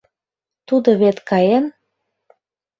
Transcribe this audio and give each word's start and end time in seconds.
—Тудо 0.67 0.89
вет 1.01 1.17
каен! 1.29 1.65